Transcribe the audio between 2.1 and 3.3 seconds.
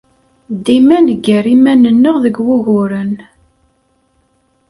deg wuguren.